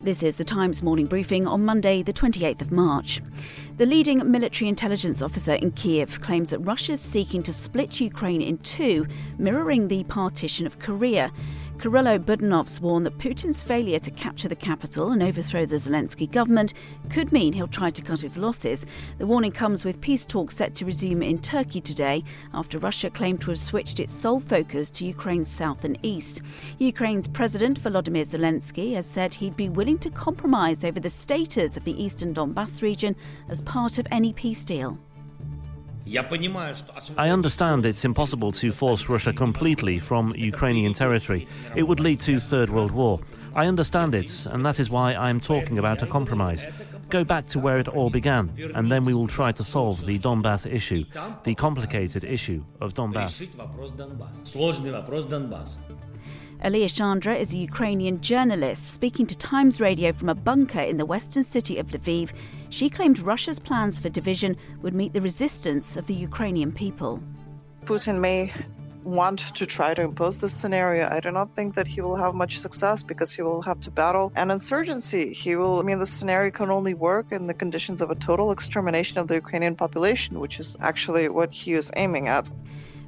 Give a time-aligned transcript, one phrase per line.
[0.00, 3.22] This is the Times morning briefing on Monday, the 28th of March.
[3.76, 8.42] The leading military intelligence officer in Kiev claims that Russia is seeking to split Ukraine
[8.42, 9.06] in two,
[9.38, 11.32] mirroring the partition of Korea.
[11.78, 16.72] Kyrylo Budanov's warned that Putin's failure to capture the capital and overthrow the Zelensky government
[17.10, 18.86] could mean he'll try to cut his losses.
[19.18, 22.24] The warning comes with peace talks set to resume in Turkey today
[22.54, 26.40] after Russia claimed to have switched its sole focus to Ukraine's south and east.
[26.78, 31.84] Ukraine's President Volodymyr Zelensky has said he'd be willing to compromise over the status of
[31.84, 33.14] the eastern Donbass region
[33.48, 34.98] as part of any peace deal.
[37.16, 41.48] I understand it's impossible to force Russia completely from Ukrainian territory.
[41.74, 43.20] It would lead to Third World War.
[43.54, 46.66] I understand it, and that is why I am talking about a compromise.
[47.08, 50.18] Go back to where it all began, and then we will try to solve the
[50.18, 51.04] Donbass issue,
[51.44, 53.46] the complicated issue of Donbass.
[56.64, 61.04] Aliya Chandra is a Ukrainian journalist speaking to Times Radio from a bunker in the
[61.04, 62.32] western city of Lviv.
[62.70, 67.22] She claimed Russia's plans for division would meet the resistance of the Ukrainian people.
[67.84, 68.50] Putin may
[69.02, 71.06] want to try to impose this scenario.
[71.06, 73.90] I do not think that he will have much success because he will have to
[73.90, 75.34] battle an insurgency.
[75.34, 78.52] He will, I mean, the scenario can only work in the conditions of a total
[78.52, 82.50] extermination of the Ukrainian population, which is actually what he is aiming at.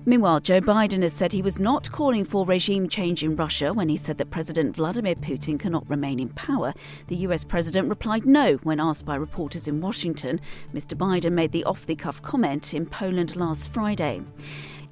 [0.08, 3.88] Meanwhile, Joe Biden has said he was not calling for regime change in Russia when
[3.88, 6.74] he said that President Vladimir Putin cannot remain in power.
[7.08, 10.40] The US president replied no when asked by reporters in Washington.
[10.72, 10.96] Mr.
[10.96, 14.22] Biden made the off the cuff comment in Poland last Friday.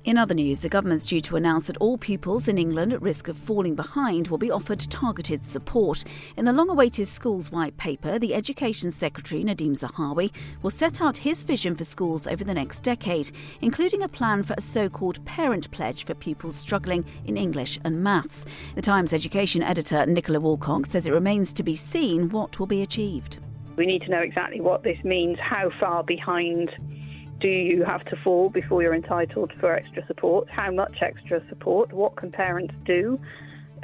[0.05, 3.27] In other news, the government's due to announce that all pupils in England at risk
[3.27, 6.05] of falling behind will be offered targeted support.
[6.37, 11.17] In the long awaited schools white paper, the Education Secretary, Nadhim Zahawi, will set out
[11.17, 13.31] his vision for schools over the next decade,
[13.63, 18.05] including a plan for a so called parent pledge for pupils struggling in English and
[18.05, 18.45] maths.
[18.75, 22.83] The Times education editor, Nicola Woolcock, says it remains to be seen what will be
[22.83, 23.39] achieved.
[23.77, 26.71] We need to know exactly what this means, how far behind
[27.45, 30.49] do you have to fall before you're entitled for extra support?
[30.49, 31.93] How much extra support?
[31.93, 33.21] What can parents do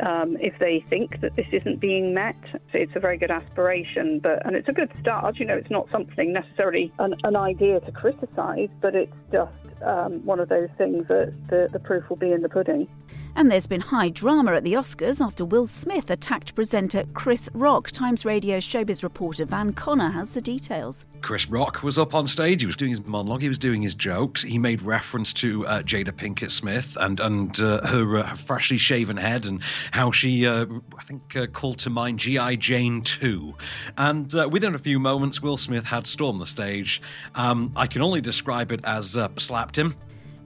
[0.02, 2.38] um, if they think that this isn't being met?
[2.72, 5.38] It's a very good aspiration, but and it's a good start.
[5.38, 10.24] You know, it's not something necessarily an, an idea to criticise, but it's just um,
[10.24, 12.88] one of those things that the, the proof will be in the pudding.
[13.36, 17.90] And there's been high drama at the Oscars after Will Smith attacked presenter Chris Rock.
[17.90, 21.04] Times Radio showbiz reporter Van Connor has the details.
[21.20, 22.62] Chris Rock was up on stage.
[22.62, 23.42] He was doing his monologue.
[23.42, 24.42] He was doing his jokes.
[24.42, 29.16] He made reference to uh, Jada Pinkett Smith and and uh, her, uh, freshly shaven
[29.16, 30.66] head and how she, uh,
[30.98, 32.56] I think, uh, called to mind G.I.
[32.56, 33.54] Jane 2.
[33.96, 37.02] And uh, within a few moments, Will Smith had stormed the stage.
[37.34, 39.94] Um, I can only describe it as slapped him.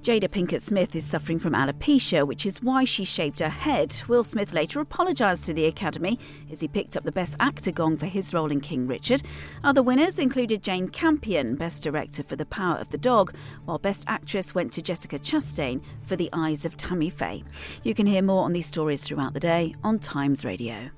[0.04, 4.02] Jada Pinkett Smith is suffering from alopecia, which is why she shaved her head.
[4.06, 6.18] Will Smith later apologised to the Academy
[6.52, 9.22] as he picked up the Best Actor gong for his role in King Richard.
[9.64, 13.34] Other winners included Jane Campion, Best Director for The Power of the Dog,
[13.64, 17.42] while Best Actress went to Jessica Chastain for The Eyes of Tammy Faye.
[17.82, 20.90] You can hear more on these stories throughout the day on Times Radio.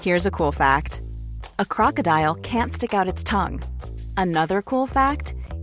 [0.00, 1.02] Here's a cool fact
[1.58, 3.62] a crocodile can't stick out its tongue.
[4.16, 5.34] Another cool fact